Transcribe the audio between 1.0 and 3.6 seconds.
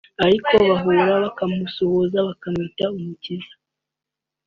bakamusuhuza bamwita umukire